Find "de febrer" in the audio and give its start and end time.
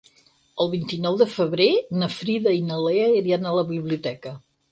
1.21-1.67